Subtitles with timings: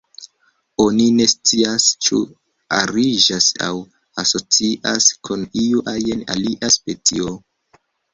[0.83, 2.21] Oni ne scias ĉu
[2.77, 3.75] ariĝas aŭ
[4.23, 7.35] asocias kun iu ajn alia specio.